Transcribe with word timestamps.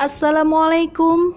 Assalamualaikum. 0.00 1.36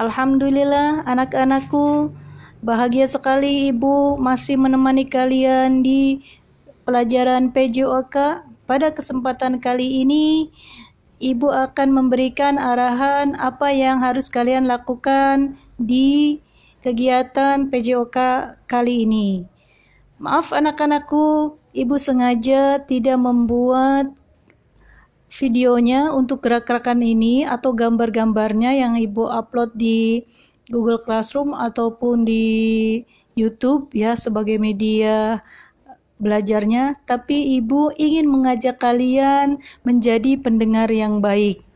Alhamdulillah 0.00 1.04
anak-anakku 1.04 2.16
bahagia 2.64 3.04
sekali 3.04 3.68
ibu 3.68 4.16
masih 4.16 4.56
menemani 4.56 5.04
kalian 5.04 5.84
di 5.84 6.24
pelajaran 6.88 7.52
PJOK. 7.52 8.40
Pada 8.64 8.88
kesempatan 8.88 9.60
kali 9.60 10.00
ini 10.00 10.48
ibu 11.20 11.52
akan 11.52 11.92
memberikan 11.92 12.56
arahan 12.56 13.36
apa 13.36 13.68
yang 13.68 14.00
harus 14.00 14.32
kalian 14.32 14.64
lakukan 14.64 15.60
di 15.76 16.40
kegiatan 16.80 17.68
PJOK 17.68 18.16
kali 18.64 19.04
ini. 19.04 19.44
Maaf 20.16 20.56
anak-anakku, 20.56 21.60
ibu 21.76 22.00
sengaja 22.00 22.80
tidak 22.80 23.20
membuat 23.20 24.08
videonya 25.34 26.14
untuk 26.14 26.46
gerak-gerakan 26.46 27.02
ini 27.02 27.42
atau 27.42 27.74
gambar-gambarnya 27.74 28.78
yang 28.78 28.94
Ibu 28.94 29.26
upload 29.26 29.74
di 29.74 30.22
Google 30.70 31.02
Classroom 31.02 31.52
ataupun 31.52 32.22
di 32.22 32.46
YouTube 33.34 33.90
ya 33.90 34.14
sebagai 34.14 34.62
media 34.62 35.42
belajarnya, 36.22 37.02
tapi 37.02 37.58
Ibu 37.58 37.98
ingin 37.98 38.30
mengajak 38.30 38.78
kalian 38.78 39.58
menjadi 39.82 40.38
pendengar 40.38 40.86
yang 40.88 41.18
baik. 41.18 41.66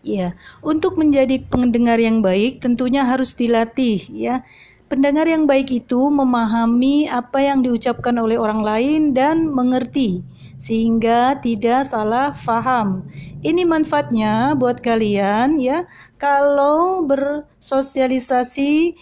Ya, 0.00 0.32
untuk 0.64 0.96
menjadi 0.96 1.44
pendengar 1.44 2.00
yang 2.00 2.24
baik 2.24 2.64
tentunya 2.64 3.04
harus 3.04 3.36
dilatih 3.36 4.00
ya. 4.08 4.40
Pendengar 4.88 5.28
yang 5.28 5.44
baik 5.44 5.68
itu 5.68 6.08
memahami 6.08 7.12
apa 7.12 7.44
yang 7.44 7.60
diucapkan 7.60 8.16
oleh 8.16 8.40
orang 8.40 8.64
lain 8.64 9.12
dan 9.12 9.44
mengerti 9.52 10.24
sehingga 10.58 11.38
tidak 11.38 11.86
salah 11.86 12.34
faham. 12.34 13.06
Ini 13.40 13.62
manfaatnya 13.64 14.58
buat 14.58 14.82
kalian 14.82 15.62
ya. 15.62 15.86
Kalau 16.18 17.06
bersosialisasi 17.06 18.98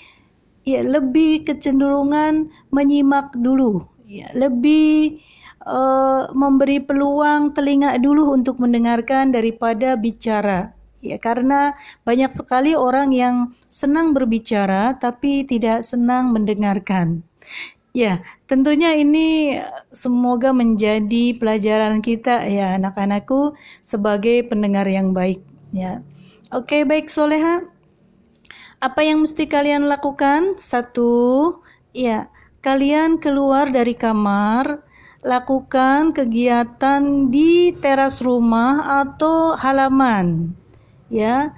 ya 0.68 0.80
lebih 0.84 1.48
kecenderungan 1.48 2.52
menyimak 2.68 3.32
dulu 3.40 3.88
ya, 4.04 4.28
lebih 4.36 5.24
uh, 5.66 6.28
memberi 6.36 6.78
peluang 6.84 7.56
telinga 7.56 7.96
dulu 7.98 8.36
untuk 8.36 8.60
mendengarkan 8.62 9.34
daripada 9.34 9.98
bicara. 9.98 10.76
Ya, 11.04 11.22
karena 11.22 11.76
banyak 12.02 12.34
sekali 12.34 12.74
orang 12.74 13.14
yang 13.14 13.54
senang 13.70 14.10
berbicara 14.10 14.96
tapi 14.98 15.46
tidak 15.46 15.86
senang 15.86 16.34
mendengarkan. 16.34 17.22
Ya, 17.96 18.20
tentunya 18.44 18.92
ini 18.92 19.56
semoga 19.88 20.52
menjadi 20.52 21.32
pelajaran 21.32 22.04
kita 22.04 22.44
ya 22.44 22.76
anak-anakku 22.76 23.56
sebagai 23.80 24.44
pendengar 24.52 24.84
yang 24.84 25.16
baik 25.16 25.40
ya. 25.72 26.04
Oke, 26.52 26.84
baik 26.84 27.08
Soleha. 27.08 27.64
Apa 28.84 29.00
yang 29.00 29.24
mesti 29.24 29.48
kalian 29.48 29.88
lakukan? 29.88 30.60
Satu, 30.60 31.64
ya, 31.96 32.28
kalian 32.60 33.16
keluar 33.16 33.72
dari 33.72 33.96
kamar, 33.96 34.84
lakukan 35.24 36.12
kegiatan 36.12 37.32
di 37.32 37.72
teras 37.80 38.20
rumah 38.20 39.08
atau 39.08 39.56
halaman. 39.56 40.52
Ya. 41.08 41.56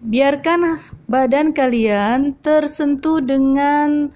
Biarkan 0.00 0.80
badan 1.12 1.52
kalian 1.52 2.32
tersentuh 2.40 3.20
dengan 3.20 4.08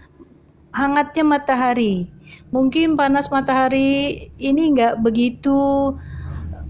hangatnya 0.75 1.25
matahari. 1.25 2.11
Mungkin 2.51 2.99
panas 2.99 3.31
matahari 3.31 4.29
ini 4.37 4.75
nggak 4.75 5.01
begitu 5.01 5.95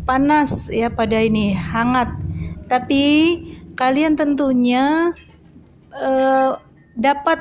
panas 0.05 0.69
ya 0.69 0.93
pada 0.93 1.17
ini 1.17 1.57
hangat, 1.57 2.13
tapi 2.69 3.03
kalian 3.75 4.15
tentunya 4.15 5.17
uh, 5.97 6.61
dapat 6.95 7.41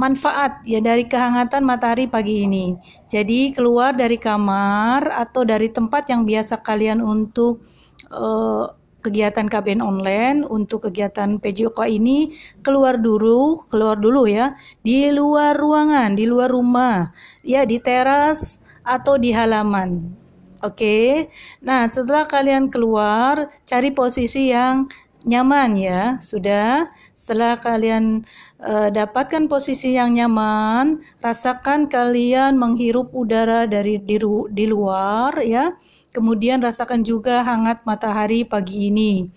manfaat 0.00 0.64
ya 0.64 0.80
dari 0.80 1.04
kehangatan 1.04 1.60
matahari 1.66 2.08
pagi 2.08 2.48
ini. 2.48 2.78
Jadi 3.10 3.52
keluar 3.52 3.92
dari 3.92 4.16
kamar 4.16 5.12
atau 5.12 5.44
dari 5.44 5.68
tempat 5.68 6.08
yang 6.08 6.24
biasa 6.24 6.64
kalian 6.64 7.04
untuk 7.04 7.60
uh, 8.08 8.79
kegiatan 9.00 9.48
KBN 9.48 9.80
online 9.80 10.44
untuk 10.46 10.88
kegiatan 10.88 11.40
PJOK 11.40 11.88
ini 11.88 12.32
keluar 12.60 13.00
dulu, 13.00 13.64
keluar 13.68 13.96
dulu 13.96 14.28
ya, 14.28 14.54
di 14.84 15.08
luar 15.10 15.56
ruangan, 15.56 16.14
di 16.14 16.24
luar 16.28 16.52
rumah, 16.52 17.10
ya 17.42 17.64
di 17.64 17.80
teras 17.80 18.60
atau 18.84 19.16
di 19.16 19.32
halaman. 19.32 20.12
Oke. 20.60 21.32
Nah, 21.64 21.88
setelah 21.88 22.28
kalian 22.28 22.68
keluar, 22.68 23.48
cari 23.64 23.88
posisi 23.96 24.52
yang 24.52 24.92
nyaman 25.24 25.76
ya. 25.76 26.20
Sudah. 26.20 26.92
Setelah 27.16 27.56
kalian 27.56 28.28
uh, 28.60 28.92
dapatkan 28.92 29.48
posisi 29.48 29.96
yang 29.96 30.16
nyaman, 30.16 31.00
rasakan 31.24 31.88
kalian 31.88 32.60
menghirup 32.60 33.08
udara 33.16 33.64
dari 33.64 33.96
di, 34.00 34.20
di 34.52 34.64
luar 34.68 35.40
ya 35.44 35.72
Kemudian 36.10 36.58
rasakan 36.58 37.06
juga 37.06 37.46
hangat 37.46 37.86
matahari 37.86 38.42
pagi 38.42 38.90
ini. 38.90 39.30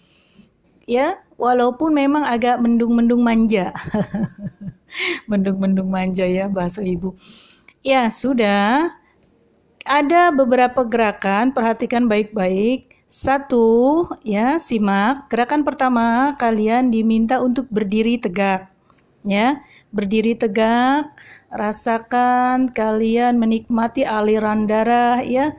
Ya, 0.90 1.22
walaupun 1.38 1.94
memang 1.94 2.26
agak 2.26 2.58
mendung-mendung 2.60 3.22
manja. 3.22 3.72
mendung-mendung 5.30 5.88
manja 5.88 6.26
ya 6.26 6.50
bahasa 6.50 6.82
ibu. 6.82 7.14
Ya, 7.86 8.10
sudah. 8.10 8.90
Ada 9.86 10.34
beberapa 10.34 10.82
gerakan, 10.82 11.54
perhatikan 11.54 12.10
baik-baik. 12.10 12.90
Satu, 13.06 14.10
ya, 14.26 14.58
simak. 14.58 15.30
Gerakan 15.30 15.62
pertama, 15.62 16.34
kalian 16.42 16.90
diminta 16.90 17.38
untuk 17.38 17.70
berdiri 17.70 18.18
tegak. 18.18 18.74
Ya, 19.24 19.62
berdiri 19.94 20.36
tegak, 20.36 21.08
rasakan 21.54 22.74
kalian 22.74 23.38
menikmati 23.38 24.04
aliran 24.04 24.66
darah 24.66 25.22
ya 25.24 25.54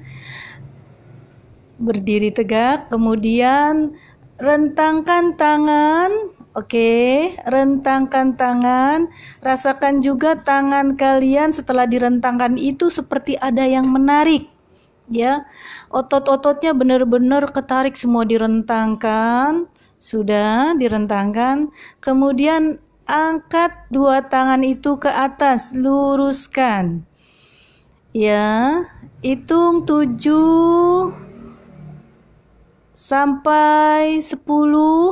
berdiri 1.85 2.33
tegak, 2.33 2.89
kemudian 2.89 3.95
rentangkan 4.41 5.39
tangan, 5.39 6.11
oke, 6.59 6.67
okay. 6.67 7.37
rentangkan 7.47 8.35
tangan, 8.35 9.07
rasakan 9.45 10.03
juga 10.03 10.43
tangan 10.43 10.99
kalian 10.99 11.55
setelah 11.55 11.87
direntangkan 11.87 12.59
itu 12.59 12.91
seperti 12.91 13.39
ada 13.39 13.63
yang 13.63 13.87
menarik, 13.87 14.51
ya, 15.07 15.47
otot-ototnya 15.95 16.75
benar-benar 16.75 17.47
ketarik 17.55 17.95
semua 17.95 18.27
direntangkan, 18.27 19.71
sudah 20.03 20.75
direntangkan, 20.75 21.71
kemudian 22.03 22.83
angkat 23.07 23.71
dua 23.95 24.27
tangan 24.27 24.67
itu 24.67 24.99
ke 24.99 25.13
atas, 25.13 25.71
luruskan, 25.79 27.07
ya, 28.11 28.83
hitung 29.23 29.87
tujuh 29.87 31.24
sampai 32.95 34.23
10 34.23 34.39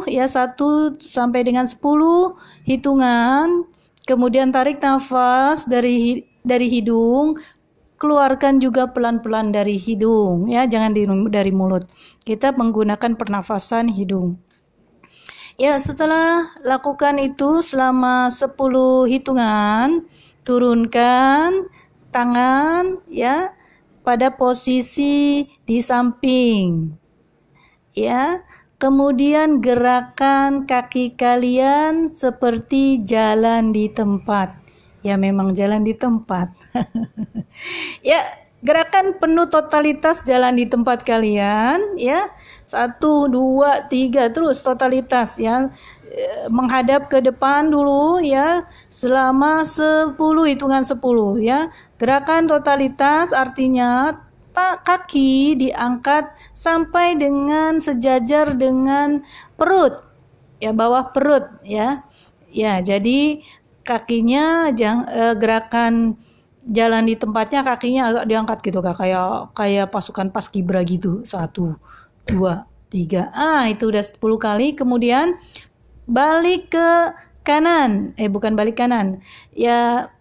ya 0.07 0.27
1 0.31 1.03
sampai 1.03 1.41
dengan 1.43 1.67
10 1.67 1.83
hitungan. 2.65 3.67
Kemudian 4.07 4.55
tarik 4.55 4.79
nafas 4.79 5.67
dari 5.67 6.25
dari 6.47 6.71
hidung. 6.71 7.37
Keluarkan 7.99 8.59
juga 8.59 8.91
pelan-pelan 8.91 9.55
dari 9.55 9.79
hidung 9.79 10.51
ya 10.51 10.67
jangan 10.67 10.91
di, 10.91 11.07
dari 11.31 11.55
mulut. 11.55 11.87
Kita 12.27 12.51
menggunakan 12.51 13.15
pernafasan 13.15 13.87
hidung. 13.95 14.43
Ya 15.55 15.79
setelah 15.79 16.51
lakukan 16.67 17.23
itu 17.23 17.63
selama 17.63 18.33
10 18.33 18.59
hitungan 19.07 20.03
turunkan 20.43 21.71
tangan 22.11 22.99
ya 23.07 23.55
pada 24.03 24.35
posisi 24.35 25.47
di 25.63 25.79
samping 25.79 27.02
ya. 27.97 28.45
Kemudian 28.83 29.63
gerakan 29.63 30.67
kaki 30.67 31.15
kalian 31.15 32.11
seperti 32.11 33.07
jalan 33.07 33.71
di 33.71 33.87
tempat. 33.87 34.59
Ya 35.07 35.15
memang 35.15 35.55
jalan 35.55 35.87
di 35.87 35.95
tempat. 35.95 36.51
ya, 38.03 38.27
gerakan 38.59 39.23
penuh 39.23 39.47
totalitas 39.47 40.27
jalan 40.27 40.59
di 40.59 40.67
tempat 40.67 41.07
kalian 41.07 41.95
ya. 41.95 42.27
Satu, 42.67 43.31
dua, 43.31 43.87
tiga 43.87 44.35
terus 44.35 44.67
totalitas 44.67 45.39
ya 45.39 45.71
e, 46.07 46.51
menghadap 46.51 47.07
ke 47.07 47.23
depan 47.23 47.71
dulu 47.71 48.19
ya 48.19 48.67
selama 48.91 49.63
10 49.63 50.19
hitungan 50.51 50.83
10 50.83 50.99
ya. 51.39 51.71
Gerakan 52.03 52.51
totalitas 52.51 53.31
artinya 53.31 54.11
tak 54.53 54.85
kaki 54.85 55.57
diangkat 55.57 56.29
sampai 56.53 57.17
dengan 57.17 57.81
sejajar 57.81 58.53
dengan 58.53 59.25
perut 59.57 60.05
ya 60.61 60.71
bawah 60.71 61.11
perut 61.11 61.49
ya 61.65 62.05
ya 62.53 62.79
jadi 62.85 63.43
kakinya 63.83 64.71
jang, 64.77 65.09
eh, 65.11 65.35
gerakan 65.35 66.15
jalan 66.63 67.09
di 67.11 67.19
tempatnya 67.19 67.67
kakinya 67.67 68.15
agak 68.15 68.25
diangkat 68.31 68.59
gitu 68.63 68.79
kak 68.79 68.95
kayak 68.95 69.51
kayak 69.59 69.91
pasukan 69.91 70.31
paskibra 70.31 70.87
gitu 70.87 71.27
satu 71.27 71.75
dua 72.29 72.71
tiga. 72.93 73.33
Ah, 73.33 73.65
itu 73.73 73.89
udah 73.89 74.05
10 74.05 74.37
kali. 74.37 74.77
Kemudian 74.77 75.41
balik 76.05 76.77
ke 76.77 76.89
kanan. 77.41 78.13
Eh, 78.21 78.29
bukan 78.29 78.53
balik 78.53 78.77
kanan. 78.77 79.25
Ya, 79.57 80.13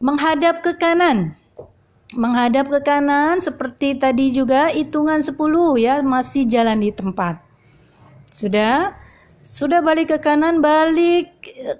menghadap 0.00 0.64
ke 0.64 0.72
kanan. 0.80 1.36
Menghadap 2.12 2.68
ke 2.68 2.80
kanan 2.84 3.40
seperti 3.40 3.96
tadi 3.96 4.28
juga 4.36 4.68
hitungan 4.68 5.24
10 5.24 5.32
ya, 5.80 6.04
masih 6.04 6.44
jalan 6.44 6.84
di 6.84 6.92
tempat. 6.92 7.40
Sudah? 8.28 8.92
Sudah 9.40 9.80
balik 9.80 10.12
ke 10.12 10.18
kanan, 10.20 10.60
balik 10.60 11.32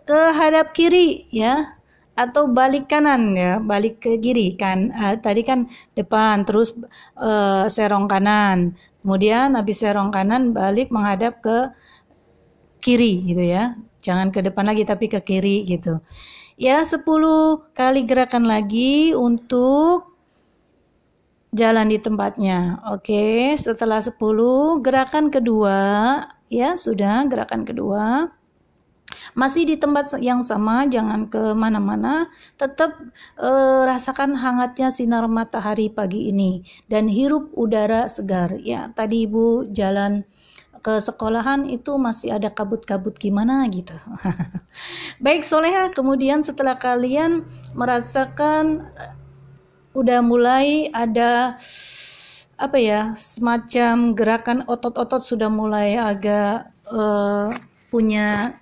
ke 0.09 0.21
hadap 0.35 0.75
kiri 0.75 1.31
ya 1.31 1.79
atau 2.13 2.49
balik 2.49 2.89
kanan 2.93 3.37
ya, 3.37 3.61
balik 3.61 4.01
ke 4.01 4.17
kiri 4.21 4.57
kan. 4.57 4.93
Uh, 4.93 5.17
tadi 5.21 5.45
kan 5.45 5.69
depan 5.97 6.49
terus 6.49 6.77
uh, 7.21 7.69
serong 7.69 8.09
kanan. 8.09 8.77
Kemudian 9.05 9.53
habis 9.57 9.81
serong 9.85 10.13
kanan 10.13 10.57
balik 10.57 10.89
menghadap 10.89 11.41
ke 11.45 11.73
kiri 12.81 13.21
gitu 13.29 13.45
ya. 13.45 13.77
Jangan 14.03 14.35
ke 14.35 14.43
depan 14.43 14.67
lagi 14.67 14.83
tapi 14.89 15.07
ke 15.07 15.21
kiri 15.23 15.65
gitu. 15.69 16.03
Ya 16.61 16.85
10 16.85 17.05
kali 17.73 18.01
gerakan 18.05 18.45
lagi 18.45 19.17
untuk 19.17 20.12
jalan 21.53 21.93
di 21.93 21.99
tempatnya. 22.01 22.81
Oke, 22.91 23.55
setelah 23.61 24.01
10 24.01 24.17
gerakan 24.81 25.29
kedua 25.29 25.81
ya 26.53 26.77
sudah 26.77 27.25
gerakan 27.29 27.65
kedua 27.65 28.33
masih 29.37 29.69
di 29.69 29.77
tempat 29.77 30.09
yang 30.21 30.41
sama, 30.41 30.89
jangan 30.89 31.29
ke 31.29 31.53
mana-mana. 31.53 32.29
Tetap 32.57 32.97
uh, 33.41 33.85
rasakan 33.85 34.37
hangatnya 34.37 34.89
sinar 34.89 35.29
matahari 35.29 35.93
pagi 35.93 36.33
ini 36.33 36.65
dan 36.89 37.09
hirup 37.09 37.53
udara 37.57 38.09
segar. 38.09 38.57
Ya, 38.61 38.91
tadi 38.97 39.29
Ibu 39.29 39.73
jalan 39.73 40.25
ke 40.83 40.99
sekolahan 40.99 41.71
itu 41.71 41.95
masih 41.95 42.35
ada 42.35 42.51
kabut-kabut 42.51 43.15
gimana 43.15 43.63
gitu. 43.71 43.95
Baik 45.25 45.47
Soleha, 45.47 45.95
kemudian 45.95 46.43
setelah 46.43 46.75
kalian 46.75 47.47
merasakan 47.79 48.91
udah 49.93 50.21
mulai 50.25 50.89
ada 50.93 51.57
apa 52.57 52.79
ya 52.79 53.13
semacam 53.19 54.15
gerakan 54.17 54.59
otot-otot 54.71 55.21
sudah 55.21 55.51
mulai 55.51 55.99
agak 55.99 56.71
uh, 56.89 57.51
punya 57.93 58.57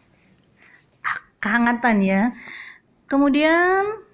kehangatan 1.39 1.97
ya. 2.03 2.23
Kemudian 3.11 4.07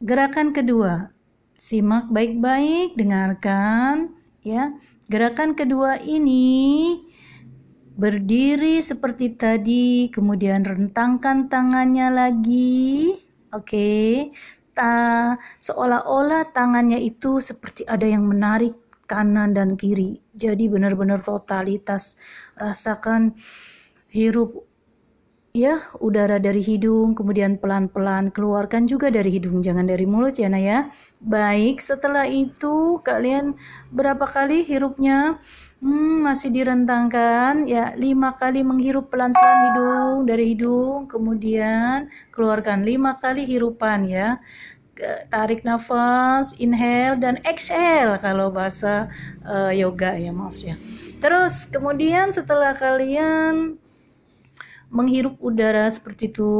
gerakan 0.00 0.52
kedua, 0.52 1.12
simak 1.56 2.08
baik-baik, 2.12 2.96
dengarkan 2.96 4.12
ya. 4.44 4.74
Gerakan 5.10 5.58
kedua 5.58 5.98
ini 5.98 6.94
berdiri 7.98 8.78
seperti 8.78 9.34
tadi, 9.34 10.06
kemudian 10.08 10.62
rentangkan 10.62 11.50
tangannya 11.50 12.08
lagi. 12.14 13.18
Oke. 13.50 13.66
Okay. 13.66 14.10
Seolah-olah 15.60 16.50
tangannya 16.56 17.00
itu 17.00 17.44
seperti 17.44 17.84
ada 17.84 18.08
yang 18.08 18.24
menarik 18.24 18.76
kanan 19.04 19.52
dan 19.52 19.74
kiri. 19.74 20.22
Jadi 20.32 20.70
benar-benar 20.70 21.18
totalitas 21.20 22.16
rasakan 22.54 23.34
hirup 24.08 24.69
ya 25.50 25.82
udara 25.98 26.38
dari 26.38 26.62
hidung 26.62 27.18
kemudian 27.18 27.58
pelan-pelan 27.58 28.30
keluarkan 28.30 28.86
juga 28.86 29.10
dari 29.10 29.34
hidung 29.34 29.62
jangan 29.66 29.86
dari 29.86 30.06
mulut 30.06 30.38
ya 30.38 30.46
Naya. 30.46 30.94
Baik 31.18 31.82
setelah 31.82 32.24
itu 32.30 33.02
kalian 33.02 33.58
berapa 33.90 34.24
kali 34.24 34.62
hirupnya? 34.62 35.42
Hmm, 35.80 36.20
masih 36.22 36.52
direntangkan 36.52 37.64
ya 37.64 37.96
lima 37.96 38.36
kali 38.36 38.60
menghirup 38.60 39.08
pelan-pelan 39.08 39.58
hidung 39.72 40.16
dari 40.28 40.52
hidung 40.52 41.08
kemudian 41.08 42.12
keluarkan 42.30 42.84
lima 42.86 43.16
kali 43.18 43.48
hirupan 43.48 44.06
ya. 44.06 44.38
Tarik 45.32 45.64
nafas, 45.64 46.52
inhale 46.60 47.16
dan 47.16 47.40
exhale 47.48 48.20
kalau 48.20 48.52
bahasa 48.52 49.08
uh, 49.48 49.72
yoga 49.72 50.12
ya 50.12 50.28
maaf 50.28 50.60
ya. 50.60 50.76
Terus 51.24 51.64
kemudian 51.64 52.36
setelah 52.36 52.76
kalian 52.76 53.80
menghirup 54.90 55.38
udara 55.38 55.86
seperti 55.88 56.30
itu 56.34 56.54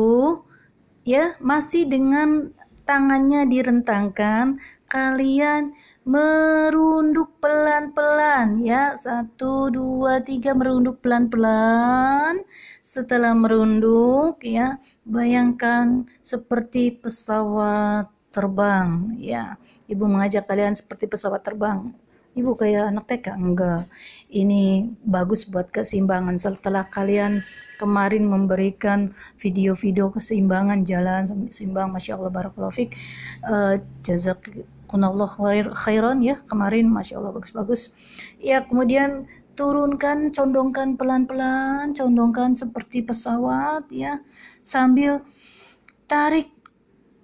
ya 1.02 1.34
masih 1.42 1.86
dengan 1.86 2.54
tangannya 2.86 3.46
direntangkan 3.46 4.58
kalian 4.90 5.70
merunduk 6.02 7.38
pelan-pelan 7.38 8.58
ya. 8.66 8.98
Satu 8.98 9.70
dua 9.70 10.18
tiga 10.18 10.50
merunduk 10.58 10.98
pelan-pelan. 10.98 12.42
Setelah 12.82 13.30
merunduk 13.38 14.42
ya 14.42 14.82
bayangkan 15.06 16.10
seperti 16.18 16.98
pesawat 16.98 18.10
terbang 18.34 19.14
ya. 19.22 19.54
Ibu 19.86 20.06
mengajak 20.10 20.50
kalian 20.50 20.74
seperti 20.74 21.06
pesawat 21.06 21.46
terbang 21.46 21.94
ibu 22.40 22.56
kayak 22.56 22.90
anak 22.90 23.04
TK 23.06 23.36
enggak. 23.36 23.84
Ini 24.32 24.88
bagus 25.04 25.44
buat 25.44 25.68
keseimbangan. 25.68 26.40
Setelah 26.40 26.88
kalian 26.88 27.44
kemarin 27.76 28.28
memberikan 28.28 29.12
video-video 29.36 30.12
keseimbangan 30.12 30.84
jalan 30.84 31.48
seimbang 31.52 31.92
Masya 31.92 32.16
Allah 32.20 32.32
Barakallahu 32.32 32.72
Fik 32.72 32.92
uh, 33.48 33.80
jazakumullah 34.04 35.30
khairan 35.72 36.20
ya 36.20 36.36
kemarin 36.48 36.88
Masya 36.88 37.20
Allah 37.20 37.32
bagus-bagus. 37.36 37.92
Ya 38.40 38.64
kemudian 38.64 39.28
turunkan 39.60 40.32
condongkan 40.32 40.96
pelan-pelan 40.96 41.92
condongkan 41.92 42.56
seperti 42.56 43.04
pesawat 43.04 43.84
ya 43.92 44.16
sambil 44.64 45.20
tarik 46.08 46.48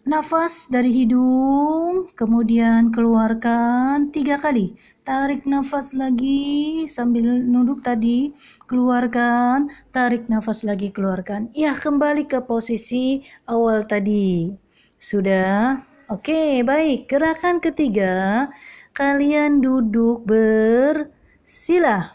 nafas 0.06 0.70
dari 0.70 0.94
hidung, 0.94 2.14
kemudian 2.14 2.94
keluarkan 2.94 4.14
tiga 4.14 4.38
kali. 4.38 4.78
Tarik 5.02 5.42
nafas 5.46 5.98
lagi 5.98 6.86
sambil 6.86 7.42
nunduk 7.42 7.82
tadi, 7.82 8.30
keluarkan, 8.70 9.66
tarik 9.90 10.30
nafas 10.30 10.62
lagi, 10.62 10.94
keluarkan. 10.94 11.50
Ya, 11.58 11.74
kembali 11.74 12.30
ke 12.30 12.38
posisi 12.46 13.26
awal 13.50 13.82
tadi. 13.90 14.54
Sudah? 15.02 15.82
Oke, 16.06 16.62
baik. 16.62 17.10
Gerakan 17.10 17.58
ketiga, 17.58 18.46
kalian 18.94 19.58
duduk 19.58 20.22
bersila. 20.22 22.14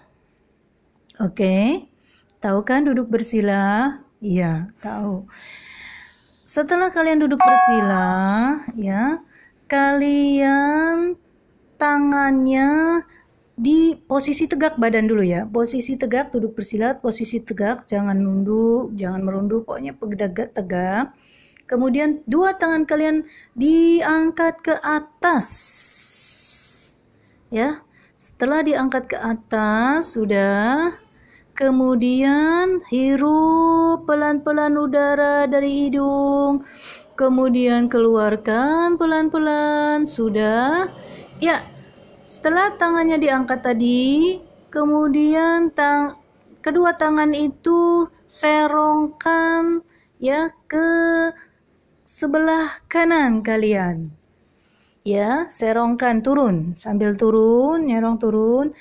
Oke. 1.19 1.87
Tahu 2.41 2.59
kan 2.65 2.87
duduk 2.87 3.11
bersila? 3.11 3.99
Iya, 4.17 4.71
tahu. 4.81 5.29
Setelah 6.51 6.91
kalian 6.91 7.23
duduk 7.23 7.39
bersila, 7.39 8.59
ya, 8.75 9.23
kalian 9.71 11.15
tangannya 11.79 12.99
di 13.55 13.95
posisi 13.95 14.51
tegak 14.51 14.75
badan 14.75 15.07
dulu 15.07 15.23
ya. 15.23 15.47
Posisi 15.47 15.95
tegak 15.95 16.35
duduk 16.35 16.59
bersila, 16.59 16.99
posisi 16.99 17.39
tegak, 17.39 17.87
jangan 17.87 18.19
nunduk, 18.19 18.91
jangan 18.99 19.23
merunduk, 19.23 19.63
pokoknya 19.63 19.95
tegak 19.95 20.51
tegak. 20.51 21.15
Kemudian 21.71 22.19
dua 22.27 22.51
tangan 22.59 22.83
kalian 22.83 23.23
diangkat 23.55 24.59
ke 24.59 24.75
atas. 24.83 25.47
Ya. 27.47 27.79
Setelah 28.19 28.59
diangkat 28.59 29.07
ke 29.07 29.15
atas, 29.15 30.19
sudah 30.19 30.99
Kemudian 31.51 32.79
hirup 32.87 34.07
pelan-pelan 34.07 34.79
udara 34.79 35.43
dari 35.51 35.87
hidung. 35.87 36.63
Kemudian 37.19 37.91
keluarkan 37.91 38.95
pelan-pelan. 38.95 40.07
Sudah? 40.07 40.87
Ya. 41.43 41.67
Setelah 42.23 42.71
tangannya 42.79 43.19
diangkat 43.19 43.59
tadi, 43.59 44.39
kemudian 44.71 45.67
tang 45.75 46.15
kedua 46.63 46.95
tangan 46.95 47.35
itu 47.35 48.07
serongkan 48.31 49.83
ya 50.15 50.47
ke 50.71 50.89
sebelah 52.07 52.79
kanan 52.87 53.43
kalian. 53.43 54.15
Ya, 55.03 55.51
serongkan 55.51 56.23
turun 56.23 56.79
sambil 56.79 57.19
turun, 57.19 57.83
nyerong 57.91 58.15
turun. 58.15 58.71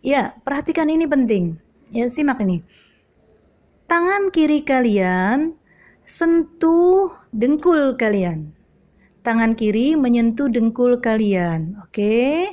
Ya, 0.00 0.32
perhatikan 0.40 0.88
ini 0.88 1.04
penting 1.04 1.65
Ya, 1.94 2.10
simak 2.10 2.42
ini. 2.42 2.66
Tangan 3.86 4.34
kiri 4.34 4.66
kalian 4.66 5.54
sentuh 6.02 7.14
dengkul 7.30 7.94
kalian. 7.94 8.50
Tangan 9.22 9.54
kiri 9.54 9.94
menyentuh 9.94 10.50
dengkul 10.50 10.98
kalian. 10.98 11.78
Oke. 11.86 12.46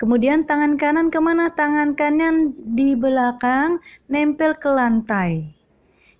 Kemudian 0.00 0.48
tangan 0.48 0.80
kanan 0.80 1.08
ke 1.12 1.20
mana? 1.20 1.52
Tangan 1.52 1.92
kanan 1.92 2.56
di 2.76 2.96
belakang 2.96 3.80
nempel 4.08 4.56
ke 4.56 4.68
lantai. 4.72 5.52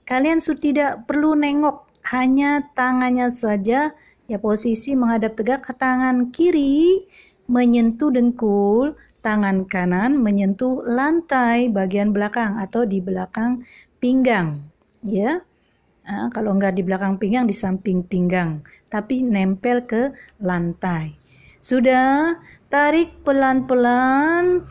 Kalian 0.04 0.36
sudah 0.36 0.60
tidak 0.60 0.92
perlu 1.08 1.32
nengok, 1.32 1.88
hanya 2.12 2.68
tangannya 2.76 3.32
saja 3.32 3.96
ya 4.28 4.38
posisi 4.40 4.92
menghadap 4.92 5.36
tegak 5.40 5.64
ke 5.64 5.72
tangan 5.72 6.28
kiri 6.28 7.08
menyentuh 7.48 8.12
dengkul, 8.12 8.96
tangan 9.24 9.64
kanan 9.64 10.20
menyentuh 10.20 10.84
lantai 10.84 11.72
bagian 11.72 12.12
belakang 12.12 12.60
atau 12.60 12.84
di 12.84 13.00
belakang 13.00 13.64
pinggang, 13.96 14.60
ya. 15.00 15.40
Nah, 16.04 16.28
kalau 16.28 16.52
enggak 16.52 16.76
di 16.76 16.84
belakang 16.84 17.16
pinggang, 17.16 17.48
di 17.48 17.56
samping 17.56 18.04
pinggang, 18.04 18.60
tapi 18.92 19.24
nempel 19.24 19.80
ke 19.88 20.12
lantai. 20.44 21.16
Sudah, 21.64 22.36
tarik 22.68 23.24
pelan-pelan 23.24 24.68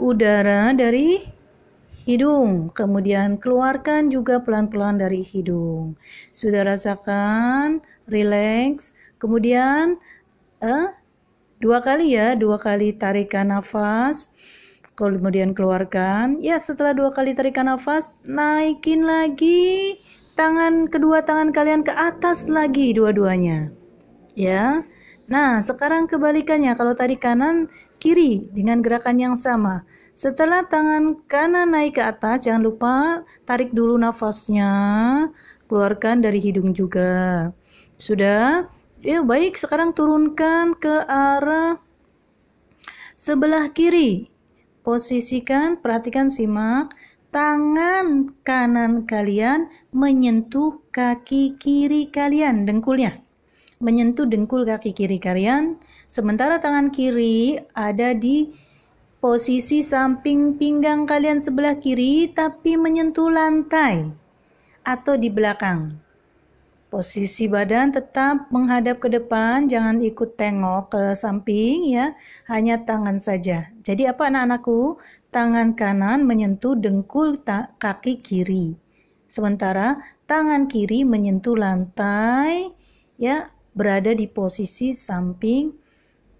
udara 0.00 0.72
dari 0.72 1.20
hidung, 2.08 2.72
kemudian 2.72 3.36
keluarkan 3.36 4.08
juga 4.08 4.40
pelan-pelan 4.40 4.96
dari 4.96 5.20
hidung. 5.20 6.00
Sudah 6.32 6.64
rasakan, 6.64 7.84
relax, 8.08 8.96
kemudian 9.20 10.00
eh, 10.64 10.88
dua 11.60 11.80
kali 11.80 12.16
ya, 12.16 12.36
dua 12.36 12.60
kali 12.60 12.92
tarikan 12.96 13.52
nafas, 13.52 14.30
kemudian 14.96 15.52
keluarkan. 15.52 16.40
Ya, 16.40 16.56
setelah 16.60 16.96
dua 16.96 17.10
kali 17.12 17.36
tarikan 17.36 17.68
nafas, 17.68 18.16
naikin 18.24 19.04
lagi 19.04 20.00
tangan 20.36 20.86
kedua 20.92 21.24
tangan 21.24 21.50
kalian 21.50 21.82
ke 21.82 21.92
atas 21.92 22.46
lagi 22.46 22.92
dua-duanya. 22.92 23.72
Ya. 24.36 24.84
Nah, 25.26 25.58
sekarang 25.58 26.06
kebalikannya. 26.06 26.76
Kalau 26.78 26.94
tadi 26.94 27.18
kanan, 27.18 27.66
kiri 27.98 28.46
dengan 28.52 28.84
gerakan 28.84 29.18
yang 29.18 29.34
sama. 29.34 29.82
Setelah 30.16 30.64
tangan 30.64 31.24
kanan 31.28 31.74
naik 31.74 31.98
ke 31.98 32.02
atas, 32.04 32.46
jangan 32.46 32.62
lupa 32.64 32.94
tarik 33.44 33.74
dulu 33.74 33.98
nafasnya, 34.00 34.72
keluarkan 35.66 36.22
dari 36.22 36.38
hidung 36.40 36.72
juga. 36.72 37.50
Sudah? 37.98 38.70
Ya, 39.06 39.22
baik. 39.22 39.54
Sekarang 39.54 39.94
turunkan 39.94 40.74
ke 40.74 41.06
arah 41.06 41.78
sebelah 43.14 43.70
kiri. 43.70 44.34
Posisikan, 44.82 45.78
perhatikan, 45.78 46.26
simak 46.26 46.90
tangan 47.30 48.34
kanan 48.42 49.06
kalian 49.06 49.70
menyentuh 49.94 50.82
kaki 50.90 51.54
kiri 51.54 52.10
kalian, 52.10 52.66
dengkulnya. 52.66 53.22
Menyentuh 53.78 54.26
dengkul 54.26 54.66
kaki 54.66 54.90
kiri 54.90 55.22
kalian, 55.22 55.78
sementara 56.10 56.58
tangan 56.58 56.90
kiri 56.90 57.62
ada 57.78 58.10
di 58.10 58.50
posisi 59.22 59.86
samping 59.86 60.58
pinggang 60.58 61.06
kalian 61.06 61.38
sebelah 61.38 61.78
kiri 61.78 62.34
tapi 62.34 62.74
menyentuh 62.74 63.30
lantai 63.30 64.10
atau 64.82 65.14
di 65.14 65.30
belakang. 65.30 66.05
Posisi 66.96 67.44
badan 67.44 67.92
tetap 67.92 68.48
menghadap 68.48 69.04
ke 69.04 69.12
depan, 69.12 69.68
jangan 69.68 70.00
ikut 70.00 70.40
tengok 70.40 70.96
ke 70.96 71.12
samping 71.12 71.92
ya, 71.92 72.16
hanya 72.48 72.88
tangan 72.88 73.20
saja. 73.20 73.68
Jadi 73.84 74.08
apa 74.08 74.32
anak-anakku? 74.32 74.96
Tangan 75.28 75.76
kanan 75.76 76.24
menyentuh 76.24 76.72
dengkul 76.72 77.36
kaki 77.76 78.24
kiri. 78.24 78.80
Sementara 79.28 80.00
tangan 80.24 80.72
kiri 80.72 81.04
menyentuh 81.04 81.52
lantai 81.52 82.72
ya, 83.20 83.44
berada 83.76 84.16
di 84.16 84.24
posisi 84.24 84.96
samping 84.96 85.76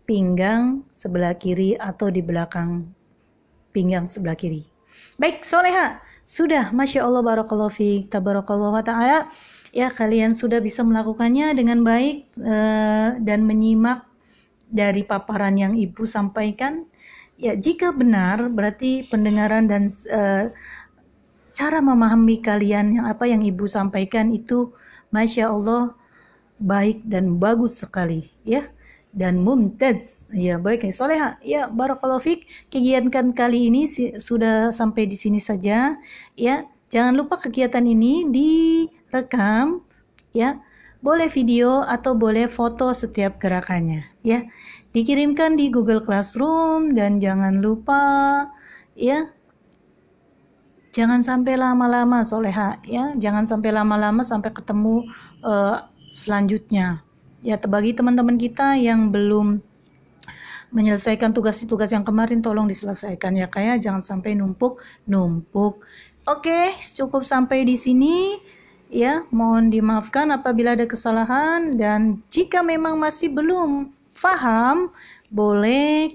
pinggang 0.09 0.89
sebelah 0.89 1.37
kiri 1.37 1.77
atau 1.77 2.09
di 2.09 2.25
belakang 2.25 2.89
pinggang 3.77 4.09
sebelah 4.09 4.33
kiri. 4.33 4.65
Baik, 5.21 5.45
soleha. 5.45 6.01
Sudah, 6.25 6.73
Masya 6.73 7.05
Allah, 7.05 7.21
Barakallahu 7.21 7.71
Fik, 7.71 8.09
Tabarakallah 8.09 8.73
wa 8.73 8.81
ta'ala 8.81 9.29
ya 9.77 9.93
kalian 9.93 10.33
sudah 10.33 10.65
bisa 10.65 10.81
melakukannya 10.81 11.53
dengan 11.53 11.85
baik 11.85 12.33
uh, 12.41 13.21
dan 13.21 13.45
menyimak 13.45 14.09
dari 14.73 15.05
paparan 15.05 15.61
yang 15.61 15.77
ibu 15.77 16.09
sampaikan. 16.09 16.89
Ya 17.37 17.53
jika 17.53 17.93
benar 17.93 18.49
berarti 18.49 19.05
pendengaran 19.13 19.69
dan 19.69 19.93
uh, 20.09 20.49
cara 21.53 21.85
memahami 21.85 22.41
kalian 22.41 22.97
yang 22.97 23.05
apa 23.05 23.29
yang 23.29 23.45
ibu 23.45 23.69
sampaikan 23.69 24.33
itu 24.33 24.73
masya 25.13 25.53
Allah 25.53 25.93
baik 26.57 27.05
dan 27.05 27.37
bagus 27.37 27.77
sekali 27.85 28.33
ya. 28.49 28.65
Dan 29.17 29.45
mumtaz 29.45 30.29
ya 30.33 30.57
baik. 30.57 30.89
Ya 30.89 30.93
soleha 30.97 31.31
ya 31.45 31.63
barakallahu 31.69 32.25
fik. 32.25 32.49
Kegiatan 32.73 33.37
kali 33.37 33.69
ini 33.69 33.85
sudah 34.17 34.73
sampai 34.73 35.05
di 35.05 35.21
sini 35.21 35.37
saja 35.37 36.01
ya. 36.33 36.65
Jangan 36.87 37.19
lupa 37.19 37.35
kegiatan 37.37 37.83
ini 37.83 38.31
di 38.31 38.53
rekam 39.17 39.81
ya. 40.37 40.61
Boleh 41.01 41.31
video 41.31 41.85
atau 41.87 42.17
boleh 42.17 42.51
foto 42.51 42.91
setiap 42.93 43.41
gerakannya 43.41 44.05
ya. 44.21 44.45
Dikirimkan 44.93 45.55
di 45.57 45.69
Google 45.69 46.01
Classroom 46.01 46.93
dan 46.93 47.21
jangan 47.21 47.61
lupa 47.61 48.03
ya. 48.97 49.29
Jangan 50.97 51.21
sampai 51.21 51.61
lama-lama 51.61 52.25
soleha 52.25 52.81
ya. 52.85 53.13
Jangan 53.21 53.45
sampai 53.45 53.71
lama-lama 53.73 54.25
sampai 54.25 54.51
ketemu 54.53 55.05
uh, 55.45 55.85
selanjutnya. 56.09 57.05
Ya 57.45 57.61
bagi 57.61 57.93
teman-teman 57.93 58.41
kita 58.41 58.81
yang 58.81 59.13
belum 59.13 59.61
menyelesaikan 60.75 61.31
tugas-tugas 61.31 61.95
yang 61.95 62.03
kemarin 62.03 62.43
tolong 62.43 62.67
diselesaikan 62.67 63.39
ya 63.39 63.47
kayak 63.47 63.79
ya. 63.79 63.93
jangan 63.93 64.03
sampai 64.03 64.35
numpuk 64.35 64.83
numpuk. 65.07 65.85
Oke 66.27 66.75
cukup 66.97 67.23
sampai 67.23 67.63
di 67.63 67.79
sini 67.79 68.41
Ya, 68.87 69.27
mohon 69.35 69.75
dimaafkan 69.75 70.31
apabila 70.31 70.79
ada 70.79 70.87
kesalahan 70.87 71.75
dan 71.75 72.23
jika 72.31 72.63
memang 72.63 73.03
masih 73.03 73.35
belum 73.35 73.91
faham, 74.15 74.95
boleh 75.27 76.15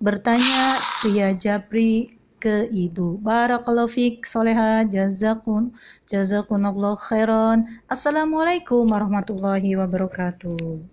bertanya 0.00 0.80
via 1.04 1.36
Jabri 1.36 2.16
ke 2.40 2.64
ibu. 2.72 3.20
Barakallahu 3.20 3.92
fiq, 3.92 4.24
soleha, 4.24 4.88
jazakun, 4.88 5.76
jazakunallah 6.08 6.96
khairan. 6.96 7.68
Assalamualaikum 7.92 8.88
warahmatullahi 8.88 9.76
wabarakatuh. 9.76 10.88